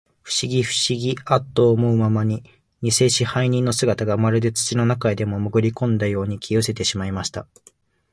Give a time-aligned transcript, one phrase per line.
[0.23, 2.43] ふしぎ、ふしぎ、アッと思うまに、
[2.81, 7.45] にせ支配人の姿が、まるで土の中へでも、もぐりこんだように、消えうせてしまいました。